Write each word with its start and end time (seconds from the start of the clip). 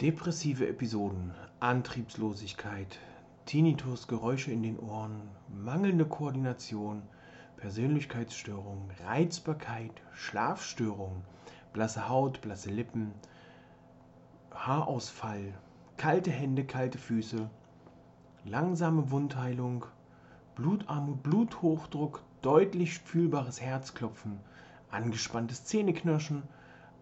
Depressive 0.00 0.68
Episoden, 0.68 1.32
Antriebslosigkeit, 1.58 3.00
Tinnitus, 3.46 4.06
Geräusche 4.06 4.52
in 4.52 4.62
den 4.62 4.78
Ohren, 4.78 5.22
mangelnde 5.52 6.04
Koordination, 6.04 7.02
Persönlichkeitsstörungen, 7.56 8.92
Reizbarkeit, 9.04 9.90
Schlafstörungen, 10.14 11.24
blasse 11.72 12.08
Haut, 12.08 12.40
blasse 12.42 12.70
Lippen, 12.70 13.10
Haarausfall, 14.54 15.52
kalte 15.96 16.30
Hände, 16.30 16.62
kalte 16.62 16.98
Füße, 16.98 17.50
langsame 18.44 19.10
Wundheilung, 19.10 19.84
Blutarmut, 20.54 21.24
Bluthochdruck, 21.24 22.22
deutlich 22.40 23.00
fühlbares 23.00 23.60
Herzklopfen, 23.60 24.38
angespanntes 24.92 25.64
Zähneknirschen, 25.64 26.44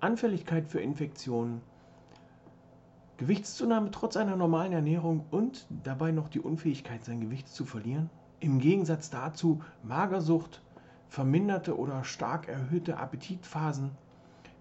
Anfälligkeit 0.00 0.66
für 0.66 0.80
Infektionen, 0.80 1.60
Gewichtszunahme 3.18 3.90
trotz 3.92 4.18
einer 4.18 4.36
normalen 4.36 4.72
Ernährung 4.72 5.24
und 5.30 5.66
dabei 5.82 6.10
noch 6.12 6.28
die 6.28 6.40
Unfähigkeit, 6.40 7.02
sein 7.02 7.20
Gewicht 7.20 7.48
zu 7.48 7.64
verlieren? 7.64 8.10
Im 8.40 8.58
Gegensatz 8.58 9.08
dazu 9.08 9.62
Magersucht, 9.82 10.60
verminderte 11.08 11.78
oder 11.78 12.04
stark 12.04 12.46
erhöhte 12.46 12.98
Appetitphasen, 12.98 13.92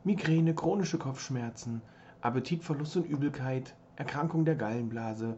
Migräne, 0.05 0.53
chronische 0.53 0.97
Kopfschmerzen, 0.97 1.81
Appetitverlust 2.21 2.95
und 2.95 3.07
Übelkeit, 3.07 3.75
Erkrankung 3.97 4.45
der 4.45 4.55
Gallenblase, 4.55 5.35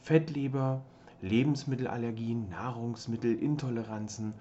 Fettleber, 0.00 0.82
Lebensmittelallergien, 1.22 2.48
Nahrungsmittelintoleranzen 2.50 4.32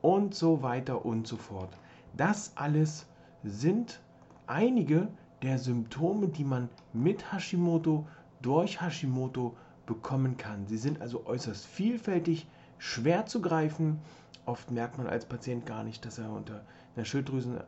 und 0.00 0.34
so 0.34 0.62
weiter 0.62 1.04
und 1.04 1.26
so 1.26 1.36
fort. 1.36 1.76
Das 2.16 2.52
alles 2.56 3.06
sind 3.42 4.00
einige 4.46 5.08
der 5.44 5.58
Symptome, 5.58 6.28
die 6.28 6.44
man 6.44 6.68
mit 6.92 7.32
Hashimoto 7.32 8.06
durch 8.42 8.80
Hashimoto 8.80 9.56
bekommen 9.86 10.36
kann. 10.36 10.66
Sie 10.66 10.78
sind 10.78 11.00
also 11.00 11.26
äußerst 11.26 11.66
vielfältig, 11.66 12.46
schwer 12.78 13.26
zu 13.26 13.40
greifen. 13.40 13.98
Oft 14.46 14.70
merkt 14.70 14.98
man 14.98 15.06
als 15.06 15.26
Patient 15.26 15.66
gar 15.66 15.84
nicht, 15.84 16.04
dass 16.04 16.18
er 16.18 16.30
unter 16.30 16.64
einer 16.96 17.04
Schilddrüsen, 17.04 17.58
äh, 17.58 17.62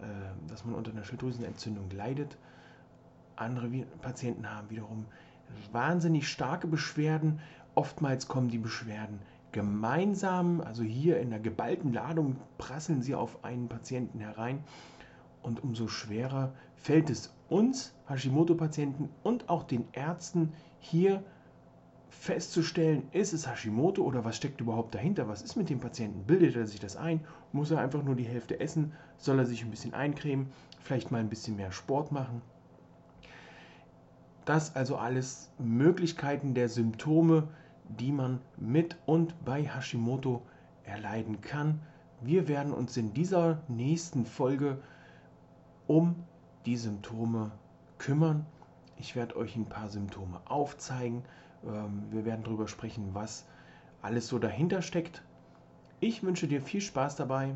dass 0.48 0.64
man 0.64 0.74
unter 0.74 0.90
einer 0.90 1.04
Schilddrüsenentzündung 1.04 1.90
leidet. 1.90 2.36
Andere 3.36 3.68
Patienten 4.00 4.50
haben 4.50 4.70
wiederum 4.70 5.06
wahnsinnig 5.72 6.28
starke 6.28 6.66
Beschwerden. 6.66 7.40
Oftmals 7.74 8.28
kommen 8.28 8.48
die 8.48 8.58
Beschwerden 8.58 9.20
gemeinsam, 9.52 10.60
also 10.60 10.82
hier 10.82 11.20
in 11.20 11.30
der 11.30 11.40
geballten 11.40 11.92
Ladung 11.92 12.36
prasseln 12.58 13.02
sie 13.02 13.14
auf 13.14 13.44
einen 13.44 13.68
Patienten 13.68 14.20
herein 14.20 14.64
und 15.46 15.62
umso 15.62 15.86
schwerer 15.86 16.52
fällt 16.74 17.08
es 17.08 17.32
uns 17.48 17.94
Hashimoto-Patienten 18.08 19.08
und 19.22 19.48
auch 19.48 19.62
den 19.62 19.86
Ärzten 19.92 20.52
hier 20.80 21.22
festzustellen, 22.10 23.04
ist 23.12 23.32
es 23.32 23.46
Hashimoto 23.46 24.02
oder 24.02 24.24
was 24.24 24.36
steckt 24.36 24.60
überhaupt 24.60 24.94
dahinter? 24.94 25.28
Was 25.28 25.42
ist 25.42 25.54
mit 25.54 25.70
dem 25.70 25.78
Patienten? 25.78 26.24
Bildet 26.24 26.56
er 26.56 26.66
sich 26.66 26.80
das 26.80 26.96
ein? 26.96 27.20
Muss 27.52 27.70
er 27.70 27.78
einfach 27.78 28.02
nur 28.02 28.16
die 28.16 28.24
Hälfte 28.24 28.58
essen? 28.58 28.92
Soll 29.18 29.38
er 29.38 29.46
sich 29.46 29.62
ein 29.62 29.70
bisschen 29.70 29.94
eincremen? 29.94 30.48
Vielleicht 30.80 31.12
mal 31.12 31.20
ein 31.20 31.28
bisschen 31.28 31.54
mehr 31.54 31.70
Sport 31.70 32.10
machen? 32.10 32.42
Das 34.44 34.74
also 34.74 34.96
alles 34.96 35.52
Möglichkeiten 35.58 36.54
der 36.54 36.68
Symptome, 36.68 37.48
die 38.00 38.10
man 38.10 38.40
mit 38.56 38.96
und 39.06 39.44
bei 39.44 39.62
Hashimoto 39.62 40.42
erleiden 40.82 41.40
kann. 41.40 41.80
Wir 42.20 42.48
werden 42.48 42.72
uns 42.72 42.96
in 42.96 43.12
dieser 43.12 43.62
nächsten 43.68 44.26
Folge 44.26 44.78
um 45.86 46.16
die 46.64 46.76
Symptome 46.76 47.52
kümmern. 47.98 48.46
Ich 48.98 49.14
werde 49.14 49.36
euch 49.36 49.56
ein 49.56 49.68
paar 49.68 49.88
Symptome 49.88 50.40
aufzeigen. 50.46 51.22
Ähm, 51.64 52.04
wir 52.10 52.24
werden 52.24 52.44
darüber 52.44 52.68
sprechen, 52.68 53.10
was 53.12 53.46
alles 54.02 54.26
so 54.28 54.38
dahinter 54.38 54.82
steckt. 54.82 55.22
Ich 56.00 56.22
wünsche 56.22 56.48
dir 56.48 56.60
viel 56.60 56.80
Spaß 56.80 57.16
dabei. 57.16 57.54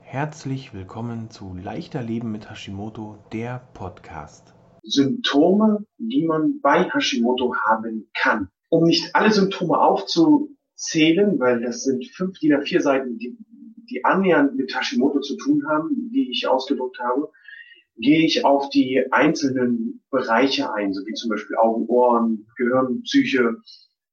Herzlich 0.00 0.74
willkommen 0.74 1.30
zu 1.30 1.54
Leichter 1.54 2.02
Leben 2.02 2.30
mit 2.30 2.50
Hashimoto, 2.50 3.18
der 3.32 3.62
Podcast. 3.74 4.54
Symptome, 4.82 5.84
die 5.98 6.24
man 6.24 6.60
bei 6.60 6.84
Hashimoto 6.90 7.54
haben 7.66 8.08
kann. 8.14 8.48
Um 8.68 8.84
nicht 8.84 9.14
alle 9.14 9.32
Symptome 9.32 9.78
aufzu 9.78 10.56
zählen, 10.82 11.38
weil 11.38 11.60
das 11.60 11.84
sind 11.84 12.04
fünf 12.06 12.38
DIN 12.38 12.54
A4 12.54 12.80
Seiten, 12.80 13.18
die, 13.18 13.36
die 13.90 14.04
annähernd 14.04 14.56
mit 14.56 14.74
Hashimoto 14.74 15.20
zu 15.20 15.36
tun 15.36 15.66
haben, 15.68 16.10
die 16.12 16.30
ich 16.30 16.48
ausgedruckt 16.48 16.98
habe, 16.98 17.30
gehe 17.96 18.24
ich 18.24 18.44
auf 18.44 18.68
die 18.70 19.04
einzelnen 19.10 20.02
Bereiche 20.10 20.72
ein, 20.72 20.92
so 20.92 21.06
wie 21.06 21.14
zum 21.14 21.30
Beispiel 21.30 21.56
Augen, 21.56 21.86
Ohren, 21.86 22.46
Gehirn, 22.56 23.02
Psyche, 23.02 23.56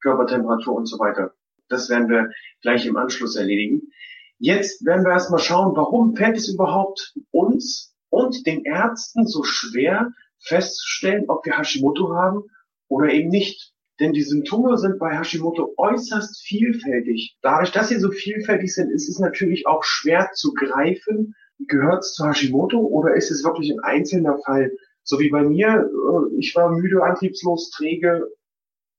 Körpertemperatur 0.01 0.75
und 0.75 0.85
so 0.85 0.99
weiter. 0.99 1.33
Das 1.69 1.89
werden 1.89 2.09
wir 2.09 2.29
gleich 2.61 2.85
im 2.85 2.97
Anschluss 2.97 3.35
erledigen. 3.35 3.91
Jetzt 4.37 4.85
werden 4.85 5.05
wir 5.05 5.11
erstmal 5.11 5.39
schauen, 5.39 5.75
warum 5.75 6.15
fällt 6.15 6.37
es 6.37 6.49
überhaupt 6.49 7.13
uns 7.31 7.95
und 8.09 8.45
den 8.45 8.63
Ärzten 8.63 9.25
so 9.27 9.43
schwer 9.43 10.11
festzustellen, 10.39 11.25
ob 11.27 11.45
wir 11.45 11.57
Hashimoto 11.57 12.13
haben 12.13 12.43
oder 12.87 13.11
eben 13.11 13.29
nicht. 13.29 13.73
Denn 13.99 14.13
die 14.13 14.23
Symptome 14.23 14.77
sind 14.77 14.97
bei 14.97 15.17
Hashimoto 15.17 15.73
äußerst 15.77 16.41
vielfältig. 16.41 17.37
Dadurch, 17.41 17.71
dass 17.71 17.89
sie 17.89 17.99
so 17.99 18.11
vielfältig 18.11 18.73
sind, 18.73 18.91
ist 18.91 19.09
es 19.09 19.19
natürlich 19.19 19.67
auch 19.67 19.83
schwer 19.83 20.31
zu 20.33 20.53
greifen, 20.53 21.35
gehört 21.67 22.03
es 22.03 22.13
zu 22.13 22.25
Hashimoto 22.25 22.79
oder 22.79 23.15
ist 23.15 23.29
es 23.31 23.43
wirklich 23.43 23.71
ein 23.71 23.81
einzelner 23.81 24.37
Fall? 24.45 24.71
So 25.03 25.19
wie 25.19 25.29
bei 25.29 25.43
mir, 25.43 25.67
äh, 25.67 26.37
ich 26.37 26.55
war 26.55 26.71
müde, 26.71 27.03
antriebslos, 27.03 27.71
träge, 27.71 28.27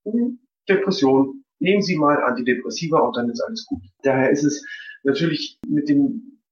hm, 0.05 0.41
Depression. 0.69 1.45
Nehmen 1.61 1.83
Sie 1.83 1.97
mal 1.97 2.23
Antidepressiva 2.23 2.99
und 2.99 3.17
dann 3.17 3.31
ist 3.31 3.41
alles 3.41 3.67
gut. 3.67 3.83
Daher 4.03 4.31
ist 4.31 4.45
es 4.45 4.65
natürlich 5.03 5.59
mit 5.67 5.89
den 5.89 6.43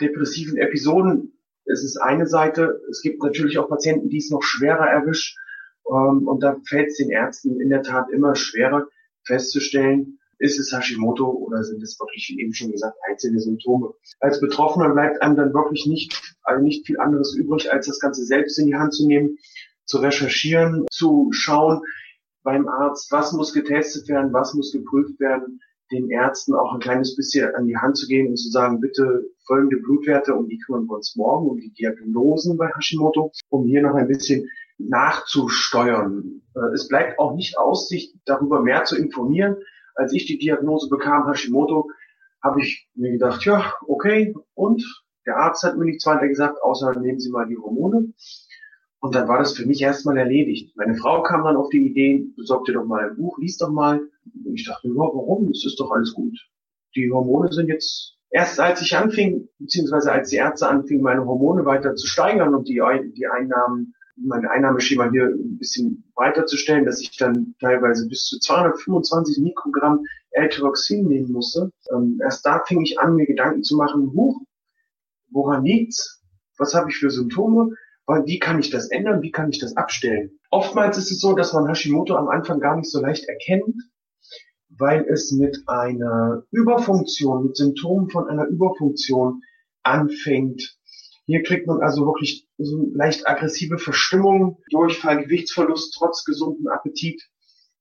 depressiven 0.00 0.56
Episoden, 0.58 1.32
es 1.66 1.82
ist 1.82 1.96
eine 1.96 2.26
Seite. 2.26 2.80
Es 2.90 3.02
gibt 3.02 3.22
natürlich 3.22 3.58
auch 3.58 3.68
Patienten, 3.68 4.08
die 4.08 4.18
es 4.18 4.30
noch 4.30 4.42
schwerer 4.42 4.86
erwischt 4.86 5.36
ähm, 5.90 6.26
und 6.28 6.42
da 6.42 6.56
fällt 6.66 6.88
es 6.88 6.96
den 6.96 7.10
Ärzten 7.10 7.60
in 7.60 7.70
der 7.70 7.82
Tat 7.82 8.10
immer 8.10 8.34
schwerer 8.34 8.86
festzustellen, 9.24 10.18
ist 10.38 10.58
es 10.58 10.72
Hashimoto 10.72 11.28
oder 11.30 11.64
sind 11.64 11.82
es 11.82 11.98
wirklich, 11.98 12.28
wie 12.28 12.42
eben 12.42 12.52
schon 12.52 12.70
gesagt, 12.70 12.96
einzelne 13.08 13.40
Symptome. 13.40 13.94
Als 14.20 14.40
Betroffener 14.40 14.90
bleibt 14.90 15.22
einem 15.22 15.36
dann 15.36 15.54
wirklich 15.54 15.86
nicht, 15.86 16.36
also 16.42 16.62
nicht 16.62 16.86
viel 16.86 17.00
anderes 17.00 17.34
übrig, 17.34 17.72
als 17.72 17.86
das 17.86 18.00
Ganze 18.00 18.24
selbst 18.24 18.58
in 18.58 18.66
die 18.66 18.74
Hand 18.74 18.94
zu 18.94 19.06
nehmen, 19.06 19.38
zu 19.86 19.98
recherchieren, 19.98 20.86
zu 20.90 21.28
schauen 21.32 21.80
beim 22.42 22.68
Arzt, 22.68 23.10
was 23.10 23.32
muss 23.32 23.52
getestet 23.52 24.08
werden, 24.08 24.32
was 24.32 24.54
muss 24.54 24.72
geprüft 24.72 25.18
werden, 25.18 25.60
den 25.90 26.10
Ärzten 26.10 26.54
auch 26.54 26.74
ein 26.74 26.80
kleines 26.80 27.16
bisschen 27.16 27.54
an 27.54 27.66
die 27.66 27.76
Hand 27.76 27.96
zu 27.96 28.06
gehen 28.06 28.28
und 28.28 28.36
zu 28.36 28.50
sagen, 28.50 28.80
bitte 28.80 29.24
folgende 29.46 29.76
Blutwerte, 29.78 30.34
um 30.34 30.48
die 30.48 30.58
kümmern 30.58 30.86
wir 30.86 30.96
uns 30.96 31.16
morgen, 31.16 31.48
um 31.48 31.58
die 31.58 31.72
Diagnosen 31.72 32.56
bei 32.56 32.68
Hashimoto, 32.68 33.32
um 33.48 33.66
hier 33.66 33.82
noch 33.82 33.94
ein 33.94 34.08
bisschen 34.08 34.48
nachzusteuern. 34.78 36.42
Äh, 36.54 36.74
es 36.74 36.88
bleibt 36.88 37.18
auch 37.18 37.34
nicht 37.34 37.58
aus, 37.58 37.88
sich 37.88 38.14
darüber 38.24 38.62
mehr 38.62 38.84
zu 38.84 38.96
informieren. 38.96 39.56
Als 39.94 40.12
ich 40.12 40.26
die 40.26 40.38
Diagnose 40.38 40.88
bekam, 40.88 41.26
Hashimoto, 41.26 41.90
habe 42.42 42.60
ich 42.60 42.88
mir 42.94 43.12
gedacht, 43.12 43.44
ja, 43.44 43.72
okay, 43.86 44.34
und 44.54 44.84
der 45.26 45.38
Arzt 45.38 45.64
hat 45.64 45.76
mir 45.76 45.84
nichts 45.84 46.06
weiter 46.06 46.28
gesagt, 46.28 46.62
außer 46.62 46.98
nehmen 47.00 47.18
Sie 47.18 47.30
mal 47.30 47.46
die 47.46 47.56
Hormone. 47.56 48.12
Und 49.00 49.14
dann 49.14 49.28
war 49.28 49.38
das 49.38 49.56
für 49.56 49.66
mich 49.66 49.82
erstmal 49.82 50.16
erledigt. 50.16 50.76
Meine 50.76 50.96
Frau 50.96 51.22
kam 51.22 51.44
dann 51.44 51.56
auf 51.56 51.68
die 51.70 51.86
Idee, 51.86 52.26
besorg 52.36 52.64
dir 52.64 52.74
doch 52.74 52.84
mal 52.84 53.10
ein 53.10 53.16
Buch, 53.16 53.38
lies 53.38 53.58
doch 53.58 53.70
mal. 53.70 54.00
Und 54.44 54.54
ich 54.54 54.66
dachte, 54.66 54.88
ja, 54.88 54.94
warum? 54.94 55.50
Es 55.50 55.64
ist 55.64 55.78
doch 55.78 55.90
alles 55.90 56.14
gut. 56.14 56.36
Die 56.94 57.10
Hormone 57.10 57.52
sind 57.52 57.68
jetzt, 57.68 58.16
erst 58.30 58.58
als 58.58 58.80
ich 58.80 58.96
anfing, 58.96 59.48
beziehungsweise 59.58 60.12
als 60.12 60.30
die 60.30 60.36
Ärzte 60.36 60.68
anfingen, 60.68 61.02
meine 61.02 61.26
Hormone 61.26 61.64
weiter 61.64 61.94
zu 61.94 62.06
steigern 62.06 62.54
und 62.54 62.68
die, 62.68 62.80
die 63.14 63.26
Einnahmen 63.26 63.94
mein 64.16 64.46
Einnahmeschema 64.46 65.10
hier 65.10 65.26
ein 65.26 65.58
bisschen 65.58 66.04
weiterzustellen, 66.14 66.84
dass 66.84 67.00
ich 67.00 67.16
dann 67.16 67.54
teilweise 67.60 68.08
bis 68.08 68.24
zu 68.24 68.38
225 68.38 69.38
Mikrogramm 69.38 70.04
L-Tyroxin 70.30 71.06
nehmen 71.06 71.32
musste. 71.32 71.70
Ähm, 71.92 72.18
erst 72.22 72.44
da 72.46 72.62
fing 72.66 72.82
ich 72.82 72.98
an, 72.98 73.14
mir 73.14 73.26
Gedanken 73.26 73.62
zu 73.62 73.76
machen, 73.76 74.12
huch, 74.12 74.40
woran 75.30 75.64
liegt's? 75.64 76.22
Was 76.58 76.74
habe 76.74 76.90
ich 76.90 76.96
für 76.96 77.10
Symptome? 77.10 77.74
Wie 78.24 78.38
kann 78.38 78.60
ich 78.60 78.70
das 78.70 78.88
ändern? 78.88 79.20
Wie 79.22 79.32
kann 79.32 79.50
ich 79.50 79.58
das 79.58 79.76
abstellen? 79.76 80.30
Oftmals 80.50 80.96
ist 80.96 81.10
es 81.10 81.20
so, 81.20 81.34
dass 81.34 81.52
man 81.52 81.66
Hashimoto 81.66 82.14
am 82.14 82.28
Anfang 82.28 82.60
gar 82.60 82.76
nicht 82.76 82.90
so 82.90 83.00
leicht 83.00 83.28
erkennt, 83.28 83.74
weil 84.68 85.04
es 85.08 85.32
mit 85.32 85.64
einer 85.66 86.44
Überfunktion, 86.52 87.46
mit 87.46 87.56
Symptomen 87.56 88.08
von 88.10 88.28
einer 88.28 88.46
Überfunktion 88.46 89.42
anfängt, 89.82 90.78
hier 91.26 91.42
kriegt 91.42 91.66
man 91.66 91.80
also 91.82 92.06
wirklich 92.06 92.48
so 92.56 92.88
leicht 92.94 93.28
aggressive 93.28 93.78
Verstimmung, 93.78 94.58
Durchfall, 94.70 95.24
Gewichtsverlust 95.24 95.94
trotz 95.98 96.24
gesundem 96.24 96.68
Appetit, 96.68 97.20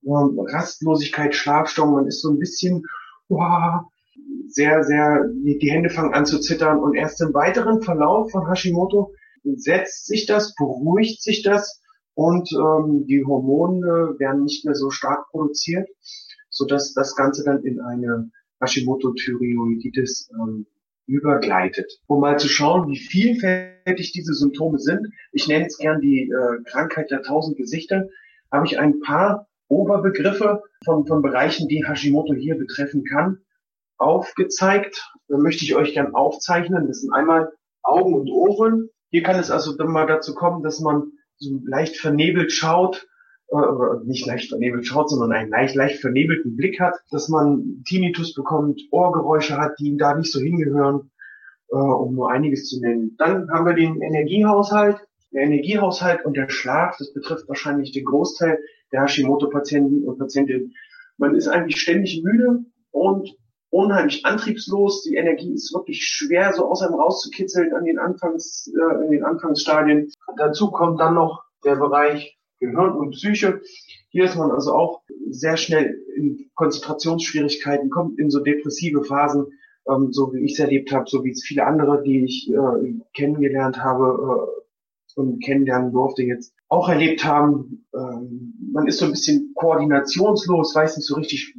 Rastlosigkeit, 0.03 1.35
Schlafstörung. 1.35 1.93
Man 1.93 2.07
ist 2.07 2.21
so 2.21 2.31
ein 2.31 2.39
bisschen, 2.39 2.83
wow, 3.29 3.83
sehr, 4.47 4.83
sehr, 4.83 5.25
die 5.43 5.71
Hände 5.71 5.89
fangen 5.89 6.13
an 6.13 6.25
zu 6.25 6.39
zittern 6.39 6.79
und 6.79 6.95
erst 6.95 7.21
im 7.21 7.33
weiteren 7.33 7.81
Verlauf 7.81 8.31
von 8.31 8.47
Hashimoto 8.47 9.13
setzt 9.43 10.07
sich 10.07 10.25
das, 10.25 10.55
beruhigt 10.55 11.21
sich 11.21 11.43
das 11.43 11.81
und 12.15 12.51
ähm, 12.53 13.05
die 13.05 13.23
Hormone 13.25 14.15
werden 14.17 14.43
nicht 14.43 14.65
mehr 14.65 14.75
so 14.75 14.89
stark 14.89 15.29
produziert, 15.29 15.87
so 16.49 16.65
dass 16.65 16.93
das 16.93 17.15
Ganze 17.15 17.43
dann 17.43 17.63
in 17.63 17.79
eine 17.79 18.31
Hashimoto-Thyreoiditis 18.59 20.31
ähm, 20.31 20.65
übergleitet. 21.07 21.91
Um 22.07 22.21
mal 22.21 22.39
zu 22.39 22.47
schauen, 22.47 22.87
wie 22.89 22.97
vielfältig 22.97 24.11
diese 24.11 24.33
Symptome 24.33 24.79
sind, 24.79 25.07
ich 25.31 25.47
nenne 25.47 25.65
es 25.67 25.77
gern 25.77 26.01
die 26.01 26.29
äh, 26.29 26.63
Krankheit 26.65 27.11
der 27.11 27.21
tausend 27.21 27.57
Gesichter, 27.57 28.07
habe 28.51 28.65
ich 28.65 28.79
ein 28.79 28.99
paar 29.01 29.47
Oberbegriffe 29.67 30.63
von, 30.83 31.05
von 31.07 31.21
Bereichen, 31.21 31.67
die 31.67 31.85
Hashimoto 31.85 32.33
hier 32.33 32.57
betreffen 32.57 33.03
kann, 33.03 33.39
aufgezeigt. 33.97 35.11
Da 35.27 35.37
möchte 35.37 35.63
ich 35.63 35.75
euch 35.75 35.93
gern 35.93 36.13
aufzeichnen. 36.13 36.87
Das 36.87 37.01
sind 37.01 37.13
einmal 37.13 37.51
Augen 37.81 38.13
und 38.13 38.29
Ohren. 38.29 38.89
Hier 39.09 39.23
kann 39.23 39.39
es 39.39 39.51
also 39.51 39.75
dann 39.75 39.91
mal 39.91 40.07
dazu 40.07 40.35
kommen, 40.35 40.63
dass 40.63 40.79
man 40.79 41.11
so 41.37 41.59
leicht 41.65 41.97
vernebelt 41.97 42.51
schaut, 42.51 43.07
oder 43.47 44.01
nicht 44.03 44.25
leicht 44.25 44.49
vernebelt 44.49 44.85
schaut, 44.87 45.09
sondern 45.09 45.31
einen 45.31 45.49
leicht, 45.49 45.75
leicht 45.75 45.99
vernebelten 46.01 46.55
Blick 46.55 46.79
hat, 46.79 46.95
dass 47.11 47.29
man 47.29 47.83
Tinnitus 47.87 48.33
bekommt, 48.33 48.81
Ohrgeräusche 48.91 49.57
hat, 49.57 49.79
die 49.79 49.95
da 49.97 50.15
nicht 50.15 50.31
so 50.31 50.39
hingehören, 50.39 51.11
äh, 51.69 51.75
um 51.75 52.15
nur 52.15 52.31
einiges 52.31 52.67
zu 52.67 52.79
nennen. 52.79 53.15
Dann 53.17 53.49
haben 53.49 53.65
wir 53.65 53.73
den 53.73 54.01
Energiehaushalt. 54.01 54.97
Der 55.31 55.43
Energiehaushalt 55.43 56.23
und 56.25 56.37
der 56.37 56.49
Schlaf, 56.49 56.95
das 56.97 57.13
betrifft 57.13 57.47
wahrscheinlich 57.49 57.91
den 57.91 58.05
Großteil 58.05 58.57
der 58.93 59.01
Hashimoto-Patienten 59.03 60.03
und 60.03 60.17
Patientinnen. 60.17 60.73
Man 61.17 61.35
ist 61.35 61.47
eigentlich 61.47 61.79
ständig 61.81 62.23
müde 62.23 62.63
und 62.91 63.35
unheimlich 63.69 64.25
antriebslos. 64.25 65.03
Die 65.03 65.15
Energie 65.15 65.53
ist 65.53 65.73
wirklich 65.73 66.03
schwer 66.03 66.53
so 66.53 66.65
aus 66.69 66.81
einem 66.81 66.95
rauszukitzeln 66.95 67.73
an 67.73 67.83
den 67.83 67.99
Anfangs, 67.99 68.71
äh, 68.73 69.05
in 69.05 69.11
den 69.11 69.23
Anfangsstadien. 69.23 70.11
Dazu 70.37 70.71
kommt 70.71 71.01
dann 71.01 71.15
noch 71.15 71.43
der 71.65 71.75
Bereich 71.75 72.34
Gehirn 72.65 72.95
und 72.95 73.11
Psyche. 73.11 73.61
Hier 74.09 74.25
ist 74.25 74.35
man 74.35 74.51
also 74.51 74.73
auch 74.73 75.01
sehr 75.29 75.57
schnell 75.57 75.97
in 76.15 76.49
Konzentrationsschwierigkeiten, 76.55 77.89
kommt 77.89 78.19
in 78.19 78.29
so 78.29 78.39
depressive 78.39 79.03
Phasen, 79.03 79.47
ähm, 79.89 80.11
so 80.11 80.33
wie 80.33 80.45
ich 80.45 80.53
es 80.53 80.59
erlebt 80.59 80.91
habe, 80.91 81.05
so 81.07 81.23
wie 81.23 81.31
es 81.31 81.43
viele 81.43 81.65
andere, 81.65 82.01
die 82.03 82.23
ich 82.23 82.49
äh, 82.49 82.93
kennengelernt 83.13 83.83
habe 83.83 84.47
äh, 85.15 85.19
und 85.19 85.43
kennenlernen 85.43 85.91
durfte 85.91 86.23
jetzt 86.23 86.53
auch 86.69 86.89
erlebt 86.89 87.23
haben. 87.23 87.85
Ähm, 87.93 88.53
man 88.71 88.87
ist 88.87 88.99
so 88.99 89.05
ein 89.05 89.11
bisschen 89.11 89.53
koordinationslos, 89.55 90.75
weiß 90.75 90.97
nicht 90.97 91.07
so 91.07 91.15
richtig, 91.15 91.55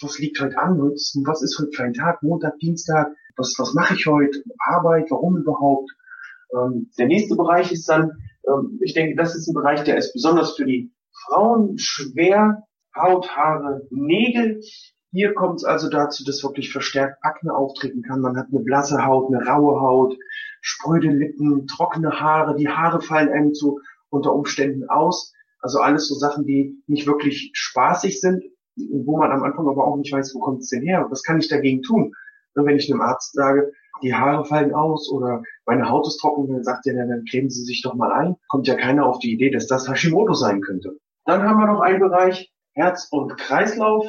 was 0.00 0.18
liegt 0.18 0.40
heute 0.40 0.58
an, 0.58 0.78
was 0.78 1.42
ist 1.42 1.58
heute 1.58 1.70
für 1.72 1.84
ein 1.84 1.94
Tag, 1.94 2.22
Montag, 2.22 2.58
Dienstag, 2.58 3.12
was, 3.36 3.54
was 3.58 3.74
mache 3.74 3.94
ich 3.94 4.06
heute, 4.06 4.42
Arbeit, 4.58 5.10
warum 5.10 5.36
überhaupt. 5.36 5.90
Ähm, 6.54 6.90
der 6.98 7.06
nächste 7.06 7.36
Bereich 7.36 7.72
ist 7.72 7.88
dann, 7.88 8.12
ich 8.80 8.94
denke, 8.94 9.16
das 9.16 9.34
ist 9.34 9.48
ein 9.48 9.54
Bereich, 9.54 9.84
der 9.84 9.96
ist 9.96 10.12
besonders 10.12 10.56
für 10.56 10.64
die 10.64 10.92
Frauen 11.26 11.78
schwer, 11.78 12.62
Haut, 12.94 13.28
Haare, 13.36 13.82
Nägel. 13.90 14.60
Hier 15.12 15.34
kommt 15.34 15.56
es 15.56 15.64
also 15.64 15.88
dazu, 15.88 16.24
dass 16.24 16.42
wirklich 16.42 16.72
verstärkt 16.72 17.18
Akne 17.22 17.54
auftreten 17.54 18.02
kann. 18.02 18.20
Man 18.20 18.36
hat 18.36 18.46
eine 18.50 18.62
blasse 18.62 19.04
Haut, 19.04 19.32
eine 19.32 19.46
raue 19.46 19.80
Haut, 19.80 20.16
spröde 20.60 21.08
Lippen, 21.08 21.66
trockene 21.66 22.20
Haare, 22.20 22.56
die 22.56 22.68
Haare 22.68 23.00
fallen 23.00 23.30
einem 23.30 23.54
zu 23.54 23.80
unter 24.10 24.34
Umständen 24.34 24.88
aus. 24.88 25.32
Also 25.60 25.80
alles 25.80 26.08
so 26.08 26.14
Sachen, 26.14 26.44
die 26.44 26.82
nicht 26.86 27.06
wirklich 27.06 27.50
spaßig 27.54 28.20
sind, 28.20 28.44
wo 28.76 29.18
man 29.18 29.32
am 29.32 29.42
Anfang 29.42 29.68
aber 29.68 29.86
auch 29.86 29.96
nicht 29.96 30.12
weiß, 30.12 30.34
wo 30.34 30.40
kommt 30.40 30.60
es 30.60 30.68
denn 30.68 30.82
her? 30.82 31.06
Was 31.10 31.22
kann 31.22 31.38
ich 31.38 31.48
dagegen 31.48 31.82
tun? 31.82 32.12
Und 32.54 32.66
wenn 32.66 32.76
ich 32.76 32.90
einem 32.90 33.00
Arzt 33.00 33.32
sage, 33.34 33.72
die 34.02 34.14
Haare 34.14 34.44
fallen 34.44 34.74
aus 34.74 35.10
oder 35.10 35.42
meine 35.66 35.88
Haut 35.90 36.06
ist 36.06 36.18
trocken, 36.18 36.52
dann 36.52 36.64
sagt 36.64 36.86
er, 36.86 36.94
dann 36.94 37.24
cremen 37.28 37.50
Sie 37.50 37.64
sich 37.64 37.82
doch 37.82 37.94
mal 37.94 38.12
ein. 38.12 38.36
Kommt 38.48 38.66
ja 38.66 38.74
keiner 38.76 39.06
auf 39.06 39.18
die 39.18 39.32
Idee, 39.32 39.50
dass 39.50 39.66
das 39.66 39.88
Hashimoto 39.90 40.34
sein 40.34 40.60
könnte. 40.60 40.98
Dann 41.24 41.42
haben 41.42 41.58
wir 41.58 41.66
noch 41.66 41.80
einen 41.80 42.00
Bereich 42.00 42.52
Herz 42.72 43.08
und 43.10 43.36
Kreislauf. 43.36 44.06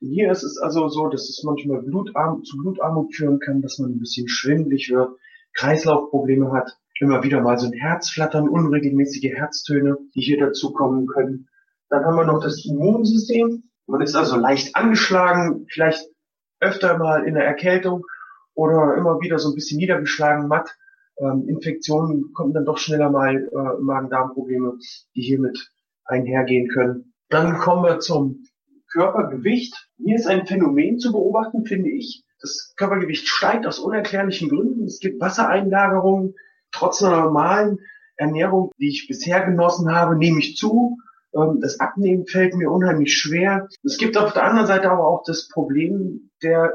Hier 0.00 0.30
ist 0.30 0.42
es 0.42 0.58
also 0.58 0.88
so, 0.88 1.08
dass 1.08 1.28
es 1.28 1.42
manchmal 1.44 1.82
Blutarm 1.82 2.42
zu 2.44 2.56
Blutarmut 2.56 3.14
führen 3.14 3.38
kann, 3.38 3.62
dass 3.62 3.78
man 3.78 3.90
ein 3.90 4.00
bisschen 4.00 4.28
schwindlig 4.28 4.90
wird, 4.90 5.10
Kreislaufprobleme 5.54 6.52
hat 6.52 6.76
immer 7.00 7.22
wieder 7.22 7.40
mal 7.40 7.58
so 7.58 7.66
ein 7.66 7.72
Herzflattern, 7.72 8.48
unregelmäßige 8.48 9.32
Herztöne, 9.34 9.98
die 10.14 10.20
hier 10.20 10.38
dazu 10.38 10.72
kommen 10.72 11.06
können. 11.06 11.48
Dann 11.88 12.04
haben 12.04 12.16
wir 12.16 12.24
noch 12.24 12.42
das 12.42 12.64
Immunsystem. 12.64 13.64
Man 13.86 14.00
ist 14.00 14.14
also 14.14 14.36
leicht 14.36 14.76
angeschlagen, 14.76 15.66
vielleicht 15.68 16.06
öfter 16.60 16.96
mal 16.98 17.24
in 17.24 17.34
der 17.34 17.44
Erkältung 17.44 18.04
oder 18.54 18.96
immer 18.96 19.20
wieder 19.20 19.38
so 19.38 19.50
ein 19.50 19.54
bisschen 19.54 19.78
niedergeschlagen, 19.78 20.46
matt. 20.46 20.76
Ähm, 21.18 21.48
Infektionen 21.48 22.32
kommen 22.32 22.52
dann 22.52 22.64
doch 22.64 22.78
schneller 22.78 23.10
mal 23.10 23.36
äh, 23.36 23.82
Magen-Darm-Probleme, 23.82 24.78
die 25.14 25.22
hiermit 25.22 25.70
einhergehen 26.04 26.68
können. 26.68 27.12
Dann 27.28 27.58
kommen 27.58 27.84
wir 27.84 28.00
zum 28.00 28.44
Körpergewicht. 28.92 29.88
Hier 29.96 30.16
ist 30.16 30.26
ein 30.26 30.46
Phänomen 30.46 30.98
zu 30.98 31.12
beobachten, 31.12 31.64
finde 31.64 31.90
ich. 31.90 32.24
Das 32.40 32.74
Körpergewicht 32.76 33.28
steigt 33.28 33.66
aus 33.66 33.78
unerklärlichen 33.78 34.48
Gründen. 34.48 34.84
Es 34.84 34.98
gibt 34.98 35.20
Wassereinlagerungen, 35.20 36.34
trotz 36.72 37.02
einer 37.02 37.22
normalen 37.22 37.78
Ernährung, 38.16 38.72
die 38.78 38.88
ich 38.88 39.06
bisher 39.08 39.44
genossen 39.44 39.92
habe, 39.92 40.16
nehme 40.16 40.40
ich 40.40 40.56
zu. 40.56 40.98
Ähm, 41.34 41.60
das 41.60 41.80
Abnehmen 41.80 42.26
fällt 42.26 42.54
mir 42.54 42.70
unheimlich 42.70 43.14
schwer. 43.14 43.68
Es 43.82 43.96
gibt 43.96 44.16
auf 44.16 44.32
der 44.32 44.44
anderen 44.44 44.66
Seite 44.66 44.90
aber 44.90 45.06
auch 45.06 45.22
das 45.24 45.48
Problem 45.48 46.30
der, 46.42 46.74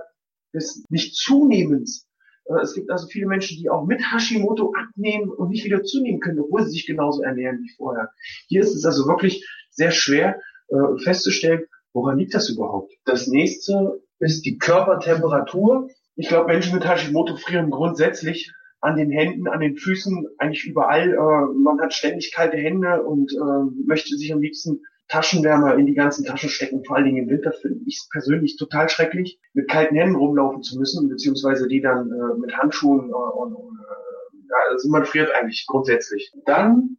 des 0.54 0.84
Nicht-Zunehmens. 0.90 2.07
Äh, 2.50 2.62
es 2.62 2.74
gibt 2.74 2.90
also 2.90 3.08
viele 3.08 3.28
Menschen, 3.28 3.58
die 3.58 3.70
auch 3.70 3.86
mit 3.86 4.02
Hashimoto 4.12 4.74
abnehmen 4.74 5.30
und 5.30 5.50
nicht 5.50 5.66
wieder 5.66 5.84
zunehmen 5.84 6.20
können, 6.20 6.40
obwohl 6.40 6.64
sie 6.64 6.72
sich 6.72 6.86
genauso 6.86 7.22
ernähren 7.22 7.60
wie 7.64 7.72
vorher. 7.76 8.10
Hier 8.48 8.62
ist 8.62 8.76
es 8.76 8.86
also 8.86 9.08
wirklich 9.08 9.48
sehr 9.72 9.92
schwer 9.92 10.40
äh, 10.70 11.04
festzustellen, 11.04 11.64
woran 11.94 12.18
liegt 12.18 12.34
das 12.34 12.50
überhaupt. 12.50 12.94
Das 13.06 13.28
nächste 13.28 14.02
ist 14.20 14.46
die 14.46 14.58
Körpertemperatur. 14.58 15.90
Ich 16.16 16.28
glaube, 16.28 16.48
Menschen 16.48 16.74
mit 16.74 16.88
Hashimoto 16.88 17.36
frieren 17.36 17.70
grundsätzlich 17.70 18.52
an 18.80 18.96
den 18.96 19.12
Händen, 19.12 19.48
an 19.48 19.60
den 19.60 19.76
Füßen, 19.76 20.28
eigentlich 20.38 20.66
überall. 20.66 21.14
Äh, 21.14 21.60
man 21.60 21.80
hat 21.82 21.94
ständig 21.94 22.34
kalte 22.34 22.58
Hände 22.58 23.04
und 23.04 23.32
äh, 23.34 23.86
möchte 23.86 24.16
sich 24.18 24.34
am 24.34 24.42
liebsten 24.42 24.82
Taschenwärmer 25.08 25.76
in 25.76 25.86
die 25.86 25.94
ganzen 25.94 26.26
Taschen 26.26 26.50
stecken. 26.50 26.84
Vor 26.84 26.98
allen 26.98 27.06
Dingen 27.06 27.24
im 27.24 27.30
Winter 27.30 27.54
finde 27.54 27.80
ich 27.86 27.98
es 27.98 28.10
persönlich 28.10 28.58
total 28.58 28.90
schrecklich, 28.90 29.40
mit 29.54 29.70
kalten 29.70 29.96
Händen 29.96 30.16
rumlaufen 30.16 30.64
zu 30.64 30.78
müssen, 30.78 31.08
beziehungsweise 31.10 31.68
die 31.68 31.82
dann 31.82 32.12
äh, 32.12 32.40
mit 32.40 32.56
Handschuhen 32.58 33.10
äh, 33.10 33.14
und, 33.14 33.54
und 33.54 33.80
äh, 33.80 34.50
ja, 34.50 34.56
also 34.72 34.90
man 34.90 35.06
friert 35.06 35.32
eigentlich 35.32 35.66
grundsätzlich. 35.68 36.32
Dann 36.46 36.98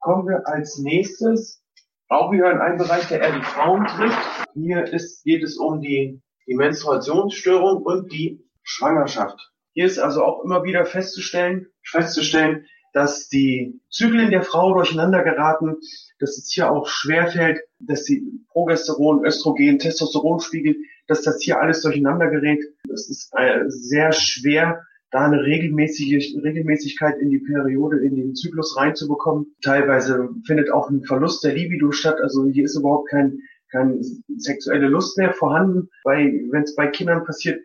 kommen 0.00 0.28
wir 0.28 0.46
als 0.46 0.78
nächstes 0.78 1.62
auch 2.08 2.30
wieder 2.30 2.50
in 2.52 2.58
einen 2.58 2.78
Bereich, 2.78 3.08
der 3.08 3.20
eher 3.20 3.36
die 3.36 3.44
Frauen 3.44 3.86
trifft. 3.86 4.46
Hier 4.54 4.84
ist, 4.92 5.24
geht 5.24 5.42
es 5.42 5.56
um 5.56 5.80
die, 5.80 6.22
die 6.46 6.54
Menstruationsstörung 6.54 7.82
und 7.82 8.12
die 8.12 8.44
Schwangerschaft. 8.62 9.52
Hier 9.72 9.86
ist 9.86 9.98
also 9.98 10.24
auch 10.24 10.44
immer 10.44 10.64
wieder 10.64 10.86
festzustellen, 10.86 11.66
festzustellen, 11.84 12.66
dass 12.96 13.28
die 13.28 13.78
Zyklen 13.90 14.30
der 14.30 14.40
Frau 14.40 14.72
durcheinander 14.72 15.22
geraten, 15.22 15.76
dass 16.18 16.38
es 16.38 16.50
hier 16.50 16.72
auch 16.72 16.88
schwerfällt, 16.88 17.60
dass 17.78 18.04
die 18.04 18.24
Progesteron, 18.48 19.22
Östrogen, 19.22 19.78
Testosteronspiegel, 19.78 20.76
dass 21.06 21.20
das 21.20 21.42
hier 21.42 21.60
alles 21.60 21.82
durcheinander 21.82 22.30
gerät. 22.30 22.64
Es 22.90 23.10
ist 23.10 23.34
äh, 23.36 23.64
sehr 23.66 24.12
schwer, 24.12 24.80
da 25.10 25.26
eine 25.26 25.42
regelmäßige 25.42 26.36
Regelmäßigkeit 26.42 27.18
in 27.18 27.28
die 27.28 27.40
Periode, 27.40 27.98
in 27.98 28.16
den 28.16 28.34
Zyklus 28.34 28.78
reinzubekommen. 28.78 29.54
Teilweise 29.60 30.30
findet 30.46 30.72
auch 30.72 30.88
ein 30.88 31.04
Verlust 31.04 31.44
der 31.44 31.52
Libido 31.52 31.92
statt. 31.92 32.16
Also 32.22 32.46
hier 32.46 32.64
ist 32.64 32.78
überhaupt 32.78 33.10
kein, 33.10 33.40
keine 33.70 33.98
sexuelle 34.38 34.88
Lust 34.88 35.18
mehr 35.18 35.34
vorhanden. 35.34 35.90
Wenn 36.02 36.62
es 36.62 36.74
bei 36.74 36.86
Kindern 36.86 37.24
passiert, 37.26 37.60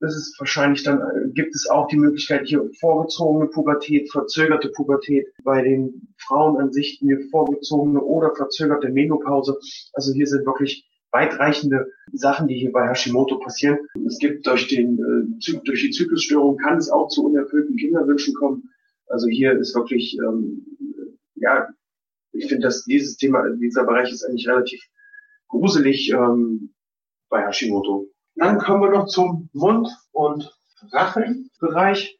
das 0.00 0.14
ist 0.14 0.38
wahrscheinlich 0.38 0.82
dann, 0.82 1.00
äh, 1.00 1.28
gibt 1.30 1.54
es 1.54 1.68
auch 1.68 1.88
die 1.88 1.96
Möglichkeit 1.96 2.46
hier 2.46 2.68
vorgezogene 2.80 3.46
Pubertät, 3.46 4.10
verzögerte 4.10 4.68
Pubertät, 4.70 5.26
bei 5.42 5.62
den 5.62 6.14
Frauen 6.18 6.58
an 6.58 6.72
sich 6.72 7.00
eine 7.02 7.20
vorgezogene 7.30 8.00
oder 8.00 8.34
verzögerte 8.34 8.88
Menopause. 8.90 9.58
Also 9.94 10.12
hier 10.12 10.26
sind 10.26 10.46
wirklich 10.46 10.86
weitreichende 11.12 11.90
Sachen, 12.12 12.48
die 12.48 12.56
hier 12.56 12.72
bei 12.72 12.88
Hashimoto 12.88 13.38
passieren. 13.38 13.78
Es 14.06 14.18
gibt 14.18 14.46
durch 14.46 14.68
den, 14.68 14.98
äh, 14.98 15.60
durch 15.64 15.82
die 15.82 15.90
Zyklusstörung 15.90 16.58
kann 16.58 16.76
es 16.76 16.90
auch 16.90 17.08
zu 17.08 17.24
unerfüllten 17.24 17.76
Kinderwünschen 17.76 18.34
kommen. 18.34 18.70
Also 19.08 19.28
hier 19.28 19.52
ist 19.58 19.74
wirklich, 19.74 20.18
ähm, 20.18 20.66
ja, 21.36 21.68
ich 22.32 22.48
finde, 22.48 22.66
dass 22.66 22.84
dieses 22.84 23.16
Thema, 23.16 23.48
dieser 23.56 23.84
Bereich 23.84 24.12
ist 24.12 24.24
eigentlich 24.24 24.48
relativ 24.48 24.82
gruselig 25.48 26.10
ähm, 26.10 26.74
bei 27.30 27.46
Hashimoto. 27.46 28.10
Dann 28.36 28.58
kommen 28.58 28.82
wir 28.82 28.90
noch 28.90 29.06
zum 29.06 29.48
Mund- 29.52 29.88
und 30.12 30.54
Rachenbereich. 30.92 32.18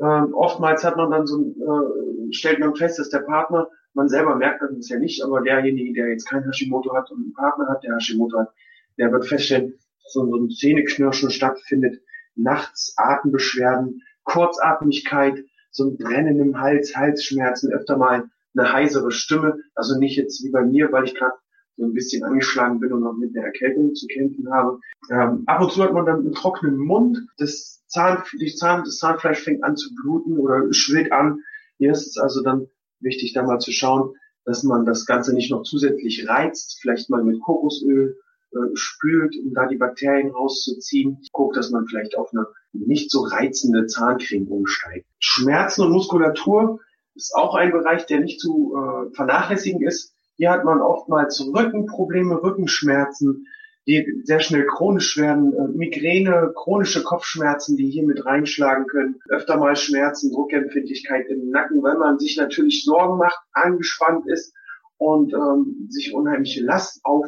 Ähm, 0.00 0.32
oftmals 0.34 0.84
hat 0.84 0.96
man 0.96 1.10
dann 1.10 1.26
so, 1.26 1.40
äh, 1.40 2.32
stellt 2.32 2.60
man 2.60 2.76
fest, 2.76 2.98
dass 2.98 3.10
der 3.10 3.20
Partner, 3.20 3.68
man 3.94 4.08
selber 4.08 4.36
merkt 4.36 4.62
das 4.62 4.88
ja 4.88 4.98
nicht, 4.98 5.24
aber 5.24 5.40
derjenige, 5.40 5.92
der 5.92 6.10
jetzt 6.10 6.28
kein 6.28 6.44
Hashimoto 6.44 6.94
hat 6.94 7.10
und 7.10 7.24
einen 7.24 7.32
Partner 7.32 7.66
hat, 7.68 7.82
der 7.82 7.96
Hashimoto 7.96 8.38
hat, 8.38 8.52
der 8.96 9.10
wird 9.10 9.26
feststellen, 9.26 9.74
so, 10.06 10.24
so 10.30 10.36
ein 10.36 10.50
Zähneknirschen 10.50 11.30
stattfindet, 11.30 12.00
nachts 12.36 12.94
Atembeschwerden, 12.96 14.02
Kurzatmigkeit, 14.22 15.44
so 15.72 15.88
ein 15.88 15.96
Brennen 15.98 16.38
im 16.38 16.60
Hals, 16.60 16.94
Halsschmerzen, 16.96 17.72
öfter 17.72 17.96
mal 17.96 18.30
eine 18.56 18.72
heisere 18.72 19.10
Stimme, 19.10 19.58
also 19.74 19.98
nicht 19.98 20.16
jetzt 20.16 20.44
wie 20.44 20.50
bei 20.50 20.62
mir, 20.62 20.92
weil 20.92 21.04
ich 21.04 21.16
gerade 21.16 21.34
so 21.78 21.84
ein 21.84 21.94
bisschen 21.94 22.24
angeschlagen 22.24 22.80
bin 22.80 22.92
und 22.92 23.02
noch 23.02 23.16
mit 23.16 23.34
einer 23.34 23.46
Erkältung 23.46 23.94
zu 23.94 24.06
kämpfen 24.08 24.52
habe. 24.52 24.80
Ähm, 25.10 25.44
ab 25.46 25.62
und 25.62 25.72
zu 25.72 25.82
hat 25.82 25.92
man 25.92 26.04
dann 26.04 26.20
einen 26.20 26.32
trockenen 26.32 26.76
Mund, 26.76 27.18
das, 27.38 27.84
Zahn, 27.86 28.22
die 28.38 28.54
Zahn, 28.54 28.84
das 28.84 28.98
Zahnfleisch 28.98 29.40
fängt 29.40 29.62
an 29.62 29.76
zu 29.76 29.94
bluten 29.94 30.38
oder 30.38 30.72
schwillt 30.72 31.12
an. 31.12 31.38
Hier 31.78 31.92
ist 31.92 32.06
es 32.08 32.18
also 32.18 32.42
dann 32.42 32.66
wichtig, 33.00 33.32
da 33.32 33.44
mal 33.44 33.60
zu 33.60 33.70
schauen, 33.70 34.14
dass 34.44 34.64
man 34.64 34.84
das 34.84 35.06
Ganze 35.06 35.34
nicht 35.34 35.50
noch 35.50 35.62
zusätzlich 35.62 36.28
reizt, 36.28 36.78
vielleicht 36.80 37.10
mal 37.10 37.22
mit 37.22 37.40
Kokosöl 37.40 38.18
äh, 38.50 38.56
spült, 38.74 39.36
um 39.44 39.54
da 39.54 39.66
die 39.66 39.76
Bakterien 39.76 40.30
rauszuziehen. 40.30 41.18
Guckt, 41.32 41.56
dass 41.56 41.70
man 41.70 41.86
vielleicht 41.86 42.16
auf 42.16 42.30
eine 42.32 42.46
nicht 42.72 43.10
so 43.10 43.20
reizende 43.20 43.86
Zahncreme 43.86 44.48
umsteigt. 44.48 45.06
Schmerzen 45.20 45.82
und 45.82 45.92
Muskulatur 45.92 46.80
ist 47.14 47.34
auch 47.34 47.54
ein 47.54 47.72
Bereich, 47.72 48.06
der 48.06 48.20
nicht 48.20 48.40
zu 48.40 48.74
äh, 48.74 49.14
vernachlässigen 49.14 49.82
ist. 49.86 50.14
Hier 50.38 50.52
hat 50.52 50.64
man 50.64 50.80
oftmals 50.80 51.44
Rückenprobleme, 51.52 52.40
Rückenschmerzen, 52.40 53.48
die 53.88 54.22
sehr 54.22 54.38
schnell 54.38 54.66
chronisch 54.66 55.16
werden, 55.16 55.52
äh, 55.52 55.68
Migräne, 55.76 56.52
chronische 56.54 57.02
Kopfschmerzen, 57.02 57.76
die 57.76 57.90
hier 57.90 58.04
mit 58.04 58.24
reinschlagen 58.24 58.86
können, 58.86 59.16
öfter 59.30 59.56
mal 59.56 59.74
Schmerzen, 59.74 60.30
Druckempfindlichkeit 60.30 61.26
im 61.28 61.50
Nacken, 61.50 61.82
weil 61.82 61.98
man 61.98 62.20
sich 62.20 62.36
natürlich 62.36 62.84
Sorgen 62.84 63.18
macht, 63.18 63.38
angespannt 63.52 64.28
ist 64.28 64.54
und 64.98 65.32
ähm, 65.34 65.88
sich 65.90 66.14
unheimliche 66.14 66.62
Last 66.62 67.00
auf, 67.02 67.26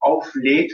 auflädt. 0.00 0.72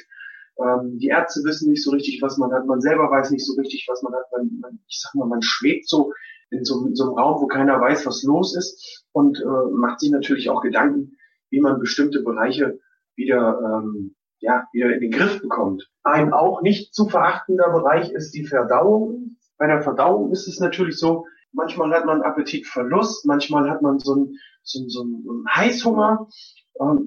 Ähm, 0.59 0.99
die 0.99 1.09
Ärzte 1.09 1.43
wissen 1.45 1.71
nicht 1.71 1.85
so 1.85 1.93
richtig, 1.93 2.21
was 2.21 2.37
man 2.37 2.51
hat, 2.53 2.67
man 2.67 2.81
selber 2.81 3.09
weiß 3.11 3.31
nicht 3.31 3.47
so 3.47 3.55
richtig, 3.55 3.87
was 3.89 4.03
man 4.03 4.13
hat. 4.15 4.25
Man, 4.33 4.59
man, 4.61 4.81
ich 4.89 5.01
sag 5.01 5.15
mal, 5.15 5.29
man 5.29 5.43
schwebt 5.43 5.89
so 5.89 6.13
in 6.51 6.65
so, 6.65 6.85
in 6.85 6.97
so 6.97 7.05
einem 7.05 7.15
Raum, 7.15 7.41
wo 7.41 7.47
keiner 7.47 7.81
weiß, 7.81 8.07
was 8.07 8.25
los 8.25 8.57
ist 8.57 9.05
und 9.13 9.39
äh, 9.39 9.71
macht 9.73 10.01
sich 10.01 10.11
natürlich 10.11 10.51
auch 10.51 10.63
Gedanken, 10.63 11.17
wie 11.51 11.61
man 11.61 11.81
bestimmte 11.81 12.23
Bereiche 12.23 12.79
wieder, 13.17 13.59
ähm, 13.63 14.15
ja, 14.39 14.67
wieder 14.73 14.95
in 14.95 15.01
den 15.01 15.11
Griff 15.11 15.41
bekommt. 15.41 15.89
Ein 16.03 16.33
auch 16.33 16.63
nicht 16.63 16.95
zu 16.95 17.09
verachtender 17.09 17.71
Bereich 17.71 18.11
ist 18.11 18.33
die 18.33 18.47
Verdauung. 18.47 19.37
Bei 19.59 19.67
der 19.67 19.83
Verdauung 19.83 20.33
ist 20.33 20.49
es 20.49 20.61
natürlich 20.61 20.97
so, 20.97 21.27
manchmal 21.53 21.91
hat 21.93 22.07
man 22.07 22.23
Appetitverlust, 22.23 23.27
manchmal 23.27 23.69
hat 23.69 23.83
man 23.83 23.99
so 23.99 24.15
einen 24.15 24.39
so, 24.63 24.89
so 24.89 25.03
ein 25.05 25.45
Heißhunger. 25.55 26.29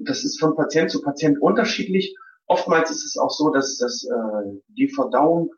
Das 0.04 0.24
ist 0.24 0.38
von 0.38 0.54
Patient 0.54 0.90
zu 0.90 1.02
Patient 1.02 1.40
unterschiedlich. 1.40 2.16
Oftmals 2.46 2.90
ist 2.90 3.04
es 3.04 3.16
auch 3.16 3.30
so, 3.30 3.50
dass, 3.50 3.78
dass 3.78 4.04
äh, 4.04 4.60
die 4.68 4.88
Verdauung 4.88 5.52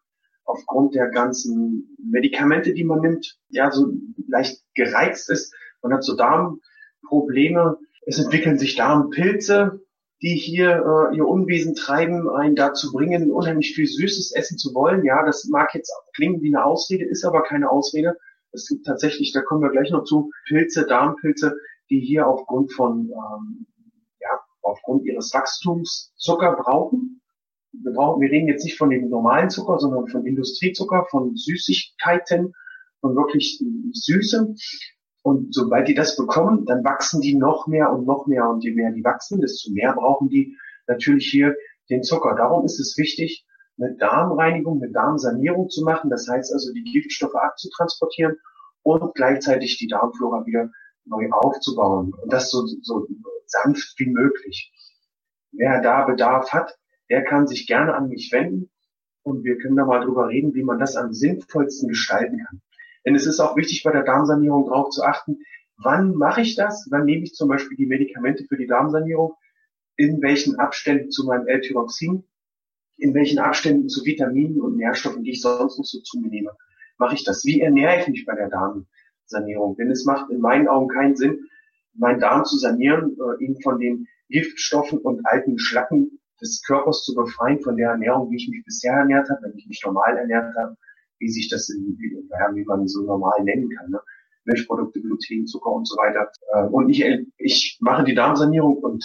aufgrund 0.44 0.94
der 0.94 1.08
ganzen 1.08 1.96
Medikamente, 1.98 2.72
die 2.72 2.84
man 2.84 3.00
nimmt, 3.00 3.36
ja 3.48 3.70
so 3.70 3.92
leicht 4.28 4.62
gereizt 4.74 5.28
ist. 5.28 5.52
Man 5.82 5.92
hat 5.92 6.04
so 6.04 6.16
Darmprobleme, 6.16 7.78
es 8.06 8.18
entwickeln 8.18 8.58
sich 8.58 8.76
Darmpilze, 8.76 9.80
die 10.22 10.36
hier 10.36 11.10
äh, 11.12 11.16
ihr 11.16 11.26
Unwesen 11.26 11.74
treiben, 11.74 12.30
einen 12.30 12.54
dazu 12.54 12.92
bringen, 12.92 13.30
unheimlich 13.30 13.74
viel 13.74 13.86
Süßes 13.86 14.32
essen 14.32 14.56
zu 14.56 14.72
wollen. 14.74 15.04
Ja, 15.04 15.24
das 15.26 15.44
mag 15.46 15.74
jetzt 15.74 15.92
klingen 16.14 16.40
wie 16.40 16.54
eine 16.54 16.64
Ausrede, 16.64 17.04
ist 17.04 17.24
aber 17.24 17.42
keine 17.42 17.70
Ausrede. 17.70 18.16
Es 18.52 18.68
gibt 18.68 18.86
tatsächlich, 18.86 19.32
da 19.32 19.42
kommen 19.42 19.60
wir 19.60 19.70
gleich 19.70 19.90
noch 19.90 20.04
zu, 20.04 20.30
Pilze, 20.46 20.86
Darmpilze, 20.86 21.56
die 21.90 22.00
hier 22.00 22.26
aufgrund 22.26 22.72
von, 22.72 23.10
ähm, 23.10 23.66
ja, 24.20 24.40
aufgrund 24.62 25.04
ihres 25.04 25.34
Wachstums 25.34 26.12
Zucker 26.16 26.56
brauchen. 26.56 27.20
Wir, 27.72 27.92
brauchen. 27.92 28.22
wir 28.22 28.30
reden 28.30 28.48
jetzt 28.48 28.64
nicht 28.64 28.78
von 28.78 28.88
dem 28.88 29.10
normalen 29.10 29.50
Zucker, 29.50 29.78
sondern 29.78 30.08
von 30.08 30.24
Industriezucker, 30.24 31.06
von 31.10 31.36
Süßigkeiten, 31.36 32.54
von 33.00 33.16
wirklich 33.16 33.62
Süßem. 33.92 34.56
Und 35.26 35.52
sobald 35.52 35.88
die 35.88 35.94
das 35.94 36.16
bekommen, 36.16 36.66
dann 36.66 36.84
wachsen 36.84 37.20
die 37.20 37.34
noch 37.34 37.66
mehr 37.66 37.92
und 37.92 38.06
noch 38.06 38.28
mehr. 38.28 38.48
Und 38.48 38.62
je 38.62 38.70
mehr 38.70 38.92
die 38.92 39.02
wachsen, 39.02 39.40
desto 39.40 39.72
mehr 39.72 39.92
brauchen 39.92 40.28
die 40.28 40.56
natürlich 40.86 41.26
hier 41.28 41.56
den 41.90 42.04
Zucker. 42.04 42.36
Darum 42.36 42.64
ist 42.64 42.78
es 42.78 42.96
wichtig, 42.96 43.44
eine 43.76 43.96
Darmreinigung, 43.96 44.80
eine 44.80 44.92
Darmsanierung 44.92 45.68
zu 45.68 45.82
machen. 45.82 46.10
Das 46.10 46.28
heißt 46.28 46.52
also, 46.52 46.72
die 46.72 46.84
Giftstoffe 46.84 47.34
abzutransportieren 47.34 48.36
und 48.84 49.16
gleichzeitig 49.16 49.78
die 49.78 49.88
Darmflora 49.88 50.46
wieder 50.46 50.70
neu 51.06 51.28
aufzubauen. 51.32 52.14
Und 52.22 52.32
das 52.32 52.52
so, 52.52 52.64
so 52.82 53.08
sanft 53.46 53.98
wie 53.98 54.06
möglich. 54.06 54.72
Wer 55.50 55.82
da 55.82 56.04
Bedarf 56.04 56.52
hat, 56.52 56.78
der 57.10 57.24
kann 57.24 57.48
sich 57.48 57.66
gerne 57.66 57.96
an 57.96 58.10
mich 58.10 58.30
wenden. 58.30 58.70
Und 59.24 59.42
wir 59.42 59.58
können 59.58 59.74
da 59.74 59.86
mal 59.86 60.04
drüber 60.04 60.28
reden, 60.28 60.54
wie 60.54 60.62
man 60.62 60.78
das 60.78 60.94
am 60.94 61.12
sinnvollsten 61.12 61.88
gestalten 61.88 62.44
kann. 62.46 62.62
Denn 63.06 63.14
es 63.14 63.24
ist 63.26 63.38
auch 63.38 63.56
wichtig 63.56 63.84
bei 63.84 63.92
der 63.92 64.02
Darmsanierung 64.02 64.66
darauf 64.66 64.90
zu 64.90 65.02
achten, 65.04 65.38
wann 65.78 66.14
mache 66.16 66.40
ich 66.40 66.56
das? 66.56 66.88
Wann 66.90 67.04
nehme 67.04 67.22
ich 67.22 67.34
zum 67.34 67.48
Beispiel 67.48 67.76
die 67.76 67.86
Medikamente 67.86 68.44
für 68.44 68.56
die 68.56 68.66
Darmsanierung? 68.66 69.34
In 69.96 70.20
welchen 70.22 70.56
Abständen 70.58 71.10
zu 71.10 71.24
meinem 71.24 71.46
L-Tyroxin? 71.46 72.24
In 72.98 73.14
welchen 73.14 73.38
Abständen 73.38 73.88
zu 73.88 74.04
Vitaminen 74.04 74.60
und 74.60 74.76
Nährstoffen, 74.76 75.22
die 75.22 75.30
ich 75.30 75.40
sonst 75.40 75.78
noch 75.78 75.84
so 75.84 76.00
zu 76.00 76.18
mir 76.18 76.28
nehme? 76.28 76.50
Mache 76.98 77.14
ich 77.14 77.24
das? 77.24 77.44
Wie 77.44 77.60
ernähre 77.60 78.00
ich 78.00 78.08
mich 78.08 78.26
bei 78.26 78.34
der 78.34 78.48
Darmsanierung? 78.48 79.76
Denn 79.76 79.90
es 79.90 80.04
macht 80.04 80.28
in 80.30 80.40
meinen 80.40 80.66
Augen 80.66 80.88
keinen 80.88 81.14
Sinn, 81.14 81.46
meinen 81.94 82.18
Darm 82.18 82.44
zu 82.44 82.58
sanieren, 82.58 83.16
äh, 83.20 83.44
ihn 83.44 83.60
von 83.62 83.78
den 83.78 84.08
Giftstoffen 84.28 84.98
und 84.98 85.24
alten 85.26 85.58
Schlacken 85.58 86.18
des 86.40 86.62
Körpers 86.66 87.04
zu 87.04 87.14
befreien 87.14 87.60
von 87.60 87.76
der 87.76 87.90
Ernährung, 87.90 88.30
wie 88.30 88.36
ich 88.36 88.48
mich 88.48 88.64
bisher 88.64 88.94
ernährt 88.94 89.30
habe, 89.30 89.42
wenn 89.42 89.56
ich 89.56 89.68
mich 89.68 89.80
normal 89.84 90.16
ernährt 90.16 90.54
habe 90.56 90.76
wie 91.18 91.28
sich 91.28 91.48
das 91.48 91.68
in, 91.68 91.96
wie, 91.98 92.10
wie 92.10 92.64
man 92.64 92.86
so 92.86 93.02
normal 93.02 93.42
nennen 93.44 93.68
kann. 93.70 93.90
Ne? 93.90 94.00
Milchprodukte, 94.44 95.00
Gluten, 95.00 95.46
Zucker 95.46 95.70
und 95.70 95.86
so 95.86 95.96
weiter. 95.96 96.30
Äh, 96.52 96.68
und 96.68 96.88
ich, 96.88 97.04
ich 97.36 97.78
mache 97.80 98.04
die 98.04 98.14
Darmsanierung 98.14 98.78
und 98.78 99.04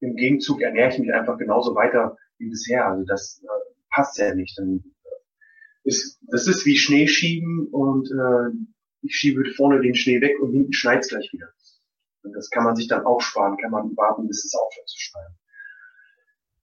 im 0.00 0.16
Gegenzug 0.16 0.60
ernähre 0.60 0.92
ich 0.92 0.98
mich 0.98 1.12
einfach 1.12 1.38
genauso 1.38 1.74
weiter 1.74 2.16
wie 2.38 2.50
bisher. 2.50 2.86
Also 2.86 3.04
das 3.04 3.42
äh, 3.42 3.72
passt 3.90 4.18
ja 4.18 4.34
nicht. 4.34 4.58
Dann 4.58 4.82
äh, 5.04 5.88
ist, 5.88 6.18
das 6.22 6.46
ist 6.46 6.66
wie 6.66 6.76
Schnee 6.76 7.06
schieben 7.06 7.68
und 7.70 8.10
äh, 8.10 8.56
ich 9.02 9.14
schiebe 9.14 9.44
vorne 9.54 9.80
den 9.80 9.94
Schnee 9.94 10.20
weg 10.20 10.40
und 10.40 10.52
hinten 10.52 10.72
schneit's 10.72 11.08
gleich 11.08 11.32
wieder. 11.32 11.48
Und 12.22 12.32
das 12.32 12.50
kann 12.50 12.64
man 12.64 12.74
sich 12.74 12.88
dann 12.88 13.06
auch 13.06 13.20
sparen, 13.20 13.56
kann 13.56 13.70
man 13.70 13.96
warten, 13.96 14.26
bis 14.26 14.44
es 14.44 14.54
aufhört 14.54 14.88
zu 14.88 14.98
schneien. 14.98 15.34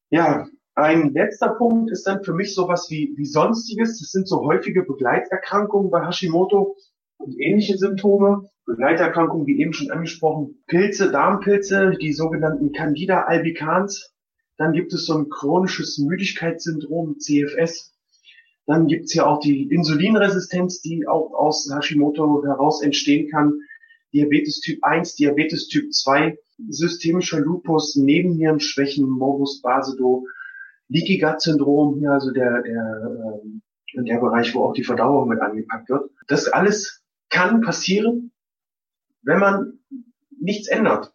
Ja, 0.10 0.48
ein 0.75 1.13
letzter 1.13 1.50
Punkt 1.50 1.92
ist 1.92 2.08
dann 2.08 2.24
für 2.24 2.34
mich 2.34 2.56
sowas 2.56 2.88
wie, 2.89 3.13
wie 3.15 3.25
Sonstiges. 3.25 4.00
Das 4.00 4.12
sind 4.12 4.27
so 4.27 4.44
häufige 4.44 4.84
Begleiterkrankungen 4.84 5.92
bei 5.92 6.06
Hashimoto 6.06 6.75
und 7.18 7.39
ähnliche 7.39 7.77
Symptome. 7.77 8.50
Begleiterkrankungen, 8.65 9.46
wie 9.46 9.60
eben 9.60 9.74
schon 9.74 9.92
angesprochen, 9.92 10.63
Pilze, 10.68 11.12
Darmpilze, 11.12 11.92
die 12.00 12.13
sogenannten 12.13 12.72
Candida 12.72 13.24
albicans. 13.24 14.13
Dann 14.58 14.72
gibt 14.72 14.94
es 14.94 15.06
so 15.06 15.18
ein 15.18 15.30
chronisches 15.30 15.98
Müdigkeitssyndrom, 15.98 17.20
CFS. 17.20 17.94
Dann 18.65 18.88
gibt 18.88 19.06
es 19.06 19.13
ja 19.13 19.25
auch 19.25 19.42
die 19.42 19.63
Insulinresistenz, 19.63 20.82
die 20.82 21.06
auch 21.08 21.34
aus 21.34 21.70
Hashimoto 21.70 22.44
heraus 22.46 22.82
entstehen 22.82 23.30
kann. 23.30 23.60
Diabetes 24.13 24.62
Typ 24.62 24.82
1, 24.84 25.15
Diabetes 25.15 25.68
Typ 25.68 25.92
2, 25.92 26.38
systemischer 26.70 27.42
Lupus, 27.42 27.96
Nebennierenschwächen, 27.96 29.10
Morbus 29.10 29.62
Basedow, 29.62 30.25
Leaky 30.90 31.18
Gut 31.18 31.42
Syndrom, 31.42 32.02
ja, 32.02 32.12
also 32.12 32.32
der, 32.32 32.62
der, 32.62 33.42
äh, 33.96 34.04
der 34.04 34.20
Bereich, 34.20 34.54
wo 34.54 34.63
auch 34.63 34.74
die 34.74 34.84
Verdauung 34.84 35.30
mit 35.30 35.42
angepackt 35.42 35.90
wird. 35.90 36.12
Das 36.28 36.48
alles 36.48 37.04
kann 37.30 37.62
passieren, 37.62 38.32
wenn 39.22 39.40
man 39.40 39.80
nichts 40.40 40.68
ändert. 40.68 41.13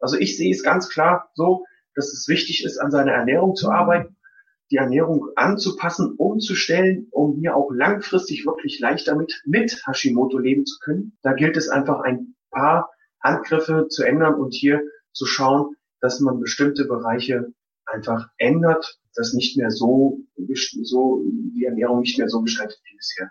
Also 0.00 0.18
ich 0.18 0.36
sehe 0.36 0.50
es 0.50 0.62
ganz 0.62 0.88
klar 0.88 1.30
so, 1.34 1.64
dass 1.94 2.12
es 2.12 2.28
wichtig 2.28 2.64
ist, 2.64 2.78
an 2.78 2.90
seiner 2.90 3.12
Ernährung 3.12 3.54
zu 3.54 3.70
arbeiten, 3.70 4.16
die 4.70 4.76
Ernährung 4.76 5.28
anzupassen, 5.36 6.14
umzustellen, 6.16 7.08
um 7.10 7.38
hier 7.38 7.54
auch 7.54 7.70
langfristig 7.70 8.44
wirklich 8.46 8.80
leichter 8.80 9.14
mit, 9.14 9.42
mit 9.46 9.82
Hashimoto 9.86 10.38
leben 10.38 10.66
zu 10.66 10.78
können. 10.80 11.16
Da 11.22 11.32
gilt 11.34 11.56
es 11.56 11.68
einfach 11.68 12.00
ein 12.00 12.34
paar 12.50 12.90
Handgriffe 13.22 13.88
zu 13.88 14.02
ändern 14.02 14.34
und 14.34 14.52
hier 14.52 14.82
zu 15.12 15.26
schauen, 15.26 15.76
dass 16.00 16.20
man 16.20 16.40
bestimmte 16.40 16.86
Bereiche 16.86 17.52
einfach 17.94 18.28
ändert, 18.38 18.98
das 19.14 19.32
nicht 19.32 19.56
mehr 19.56 19.70
so, 19.70 20.20
so, 20.82 21.24
die 21.54 21.64
Ernährung 21.64 22.00
nicht 22.00 22.18
mehr 22.18 22.28
so 22.28 22.42
gestaltet 22.42 22.80
wie 22.84 22.96
bisher. 22.96 23.30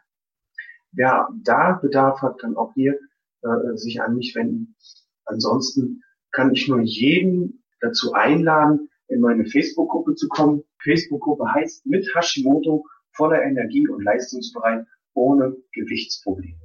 Wer 0.91 1.27
da 1.43 1.73
Bedarf 1.73 2.21
hat, 2.21 2.39
kann 2.39 2.55
auch 2.55 2.73
hier 2.73 2.97
äh, 3.41 3.75
sich 3.75 4.01
an 4.01 4.15
mich 4.15 4.33
wenden. 4.35 4.75
Ansonsten 5.25 6.03
kann 6.31 6.53
ich 6.53 6.67
nur 6.67 6.81
jeden 6.81 7.63
dazu 7.81 8.13
einladen, 8.13 8.89
in 9.07 9.19
meine 9.19 9.45
Facebook-Gruppe 9.45 10.15
zu 10.15 10.27
kommen. 10.29 10.63
Facebook-Gruppe 10.81 11.53
heißt 11.53 11.85
mit 11.85 12.09
Hashimoto 12.15 12.85
voller 13.11 13.43
Energie 13.43 13.87
und 13.87 14.03
leistungsbereit 14.03 14.85
ohne 15.13 15.55
Gewichtsprobleme. 15.73 16.59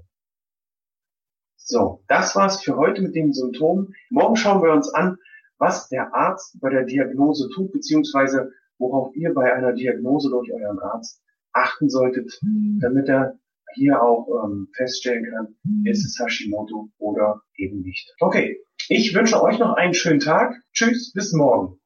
So, 1.56 2.02
das 2.08 2.34
war's 2.34 2.62
für 2.62 2.76
heute 2.76 3.02
mit 3.02 3.14
den 3.14 3.32
Symptomen. 3.32 3.94
Morgen 4.08 4.36
schauen 4.36 4.62
wir 4.62 4.72
uns 4.72 4.88
an, 4.94 5.18
was 5.58 5.88
der 5.88 6.14
Arzt 6.14 6.58
bei 6.60 6.70
der 6.70 6.84
Diagnose 6.84 7.48
tut, 7.54 7.72
beziehungsweise 7.72 8.50
worauf 8.78 9.14
ihr 9.16 9.34
bei 9.34 9.52
einer 9.52 9.72
Diagnose 9.72 10.30
durch 10.30 10.52
euren 10.52 10.78
Arzt 10.78 11.22
achten 11.52 11.88
solltet, 11.88 12.38
damit 12.80 13.08
er 13.08 13.38
hier 13.74 14.02
auch 14.02 14.28
ähm, 14.44 14.68
feststellen 14.74 15.26
kann, 15.30 15.56
ist 15.84 16.04
es 16.04 16.18
Hashimoto 16.18 16.88
oder 16.98 17.42
eben 17.56 17.82
nicht. 17.82 18.14
Okay, 18.20 18.58
ich 18.88 19.14
wünsche 19.14 19.42
euch 19.42 19.58
noch 19.58 19.74
einen 19.74 19.94
schönen 19.94 20.20
Tag. 20.20 20.54
Tschüss, 20.72 21.12
bis 21.12 21.32
morgen. 21.32 21.76